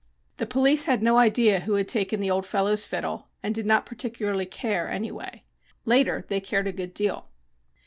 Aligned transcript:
The 0.37 0.47
police 0.47 0.85
had 0.85 1.03
no 1.03 1.17
idea 1.19 1.59
who 1.59 1.73
had 1.75 1.87
taken 1.87 2.19
the 2.21 2.31
old 2.31 2.43
fellow's 2.47 2.85
fiddle, 2.85 3.27
and 3.43 3.53
did 3.53 3.67
not 3.67 3.85
particularly 3.85 4.47
care 4.47 4.89
anyway. 4.89 5.43
Later 5.85 6.25
they 6.27 6.41
cared 6.41 6.65
a 6.65 6.71
good 6.73 6.95
deal. 6.95 7.29